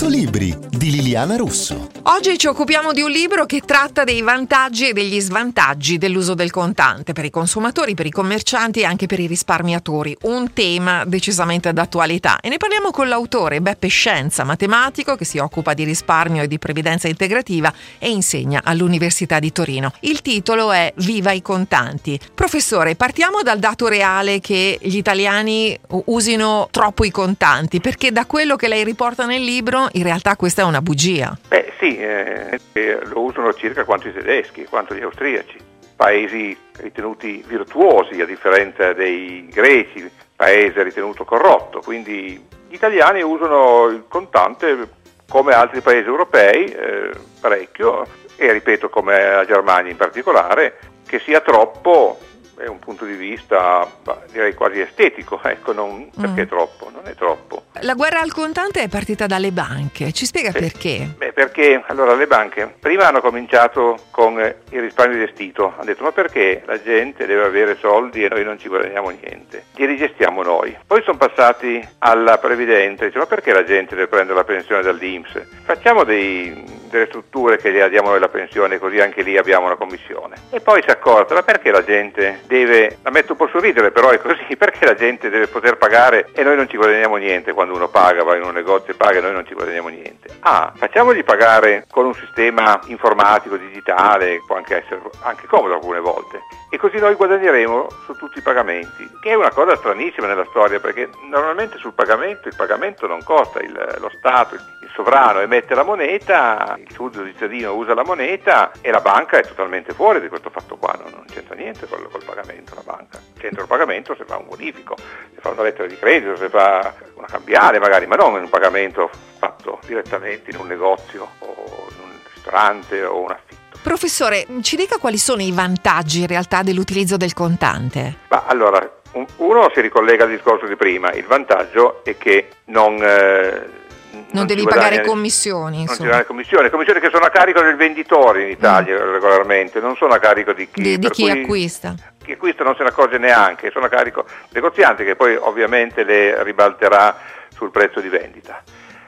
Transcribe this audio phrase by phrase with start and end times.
[0.00, 1.90] 100 libri di Liliana Russo.
[2.04, 6.50] Oggi ci occupiamo di un libro che tratta dei vantaggi e degli svantaggi dell'uso del
[6.50, 10.16] contante per i consumatori, per i commercianti e anche per i risparmiatori.
[10.22, 15.74] Un tema decisamente d'attualità e ne parliamo con l'autore Beppe Scienza, matematico che si occupa
[15.74, 19.92] di risparmio e di previdenza integrativa e insegna all'Università di Torino.
[20.00, 22.18] Il titolo è Viva i contanti.
[22.34, 28.56] Professore, partiamo dal dato reale che gli italiani usino troppo i contanti, perché da quello
[28.56, 31.36] che lei riporta nel libro in realtà questa è una bugia.
[31.48, 32.58] Beh sì, eh,
[33.04, 35.56] lo usano circa quanto i tedeschi, quanto gli austriaci,
[35.96, 44.04] paesi ritenuti virtuosi a differenza dei greci, paese ritenuto corrotto, quindi gli italiani usano il
[44.08, 44.88] contante
[45.28, 51.40] come altri paesi europei eh, parecchio e ripeto come la Germania in particolare, che sia
[51.40, 52.18] troppo
[52.60, 53.88] è un punto di vista
[54.30, 56.48] direi quasi estetico, ecco, non, perché mm.
[56.48, 57.64] troppo, non è troppo.
[57.80, 60.58] La guerra al contante è partita dalle banche, ci spiega sì.
[60.58, 61.08] perché?
[61.16, 66.12] Beh, perché allora le banche prima hanno cominciato con il risparmio gestito, hanno detto ma
[66.12, 70.76] perché la gente deve avere soldi e noi non ci guadagniamo niente, li rigestiamo noi.
[70.86, 75.40] Poi sono passati alla previdenza, dice ma perché la gente deve prendere la pensione dall'Inps?
[75.64, 80.36] Facciamo dei delle strutture che gli diamo la pensione, così anche lì abbiamo una commissione.
[80.50, 83.90] E poi si accorta, ma perché la gente deve, la metto un po' su ridere,
[83.90, 87.52] però è così, perché la gente deve poter pagare e noi non ci guadagniamo niente
[87.52, 90.28] quando uno paga, va in un negozio e paga e noi non ci guadagniamo niente.
[90.40, 96.40] Ah, facciamogli pagare con un sistema informatico, digitale, può anche essere anche comodo alcune volte.
[96.72, 100.78] E così noi guadagneremo su tutti i pagamenti, che è una cosa stranissima nella storia,
[100.78, 105.82] perché normalmente sul pagamento il pagamento non costa, il, lo Stato, il sovrano emette la
[105.82, 110.50] moneta, il suo cittadino usa la moneta e la banca è totalmente fuori di questo
[110.50, 113.18] fatto qua, non, non c'entra niente col, col, pagamento la banca.
[113.38, 116.94] C'entra il pagamento se fa un bonifico, se fa una lettera di credito, se fa
[117.14, 122.10] una cambiale magari, ma non un pagamento fatto direttamente in un negozio o in un
[122.34, 123.78] ristorante o un affitto.
[123.82, 128.18] Professore, ci dica quali sono i vantaggi in realtà dell'utilizzo del contante?
[128.28, 129.00] Ma allora,
[129.36, 133.02] uno si ricollega al discorso di prima, il vantaggio è che non...
[133.02, 133.78] Eh,
[134.12, 135.84] non, non devi pagare commissioni.
[135.84, 139.12] Non ci pagare commissioni, commissioni che sono a carico del venditore in Italia mm.
[139.12, 141.94] regolarmente, non sono a carico di chi, di, di chi acquista.
[142.22, 146.04] Chi acquista non se ne accorge neanche, sono a carico del negoziante che poi ovviamente
[146.04, 147.16] le ribalterà
[147.54, 148.62] sul prezzo di vendita.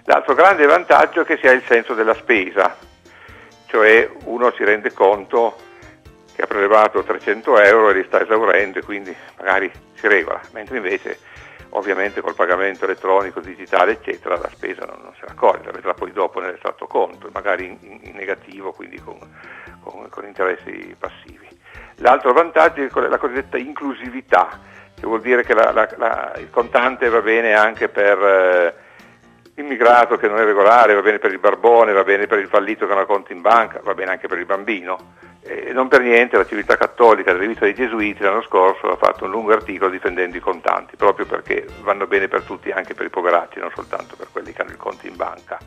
[0.04, 2.76] L'altro grande vantaggio è che si ha il senso della spesa,
[3.66, 5.56] cioè uno si rende conto
[6.34, 10.76] che ha prelevato 300 euro e li sta esaurendo e quindi magari si regola, mentre
[10.78, 11.18] invece
[11.72, 15.94] ovviamente col pagamento elettronico, digitale, eccetera, la spesa non, non se ne accorge, la vedrà
[15.94, 19.18] poi dopo nell'estratto conto, magari in, in negativo, quindi con,
[19.82, 21.48] con, con, interessi passivi.
[21.96, 24.60] L'altro vantaggio è la cosiddetta inclusività,
[24.94, 28.74] che vuol dire che la, la, la, il contante va bene anche per eh,
[29.54, 32.86] l'immigrato che non è regolare, va bene per il barbone, va bene per il fallito
[32.86, 36.00] che non ha conto in banca, va bene anche per il bambino e non per
[36.00, 39.90] niente la civiltà cattolica della rivista dei Gesuiti l'anno scorso ha fatto un lungo articolo
[39.90, 44.14] difendendo i contanti, proprio perché vanno bene per tutti, anche per i poveracci, non soltanto
[44.14, 45.58] per quelli che hanno il conto in banca.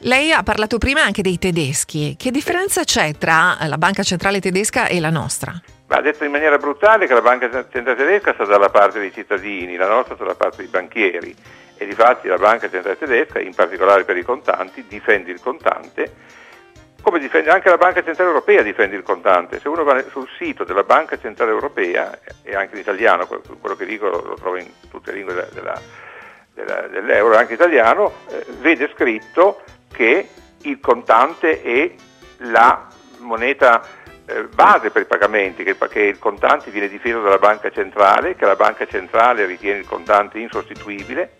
[0.00, 2.16] Lei ha parlato prima anche dei tedeschi.
[2.16, 5.52] Che differenza c'è tra la banca centrale tedesca e la nostra?
[5.88, 9.76] Ha detto in maniera brutale che la banca centrale tedesca sta dalla parte dei cittadini,
[9.76, 11.34] la nostra sta dalla parte dei banchieri
[11.76, 16.12] e difatti la banca centrale tedesca, in particolare per i contanti, difende il contante
[17.06, 19.60] come difende anche la Banca Centrale Europea difende il contante.
[19.60, 23.86] Se uno va sul sito della Banca Centrale Europea, e anche in italiano, quello che
[23.86, 25.80] dico lo trovo in tutte le lingue della,
[26.52, 29.62] della, dell'euro, anche italiano, eh, vede scritto
[29.92, 30.28] che
[30.62, 31.94] il contante è
[32.38, 33.86] la moneta
[34.26, 38.46] eh, base per i pagamenti, che, che, il contante viene difeso dalla banca centrale, che
[38.46, 41.36] la banca centrale ritiene il contante insostituibile,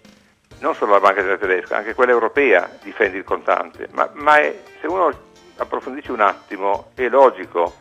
[0.60, 4.56] non solo la banca centrale tedesca, anche quella europea difende il contante, ma, ma è,
[4.81, 7.74] se uno approfondisci un attimo, è logico,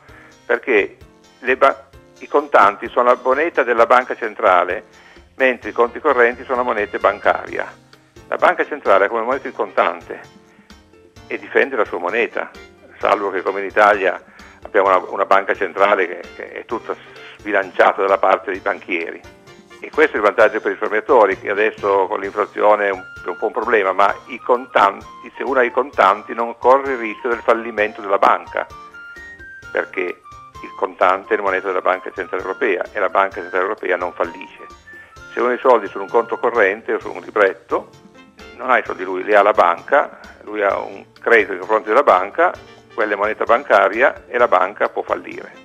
[0.45, 0.97] perché
[1.57, 1.87] ba-
[2.19, 4.83] i contanti sono la moneta della banca centrale,
[5.35, 7.71] mentre i conti correnti sono la moneta bancaria.
[8.27, 10.19] La banca centrale ha come moneta il contante
[11.27, 12.49] e difende la sua moneta,
[12.99, 14.21] salvo che come in Italia
[14.63, 16.95] abbiamo una, una banca centrale che, che è tutta
[17.37, 19.34] sbilanciata dalla parte dei banchieri.
[19.85, 23.03] E questo è il vantaggio per i risparmiatori, che adesso con l'inflazione è un,
[23.37, 25.05] po' un problema, ma contanti,
[25.37, 28.65] se uno ha i contanti non corre il rischio del fallimento della banca,
[29.71, 30.01] perché
[30.63, 34.11] il contante è la moneta della Banca Centrale Europea e la Banca Centrale Europea non
[34.13, 34.65] fallisce.
[35.31, 37.89] Se uno ha i soldi su un conto corrente o su un libretto,
[38.57, 41.89] non ha i soldi lui, li ha la banca, lui ha un credito nei confronti
[41.89, 42.51] della banca,
[42.91, 45.64] quella è moneta bancaria e la banca può fallire.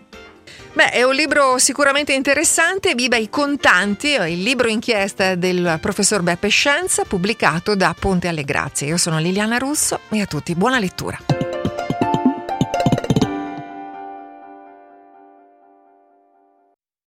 [0.72, 6.48] Beh, è un libro sicuramente interessante, Viva i contanti, il libro inchiesta del professor Beppe
[6.48, 8.88] Scienza, pubblicato da Ponte alle Grazie.
[8.88, 11.29] Io sono Liliana Russo e a tutti buona lettura.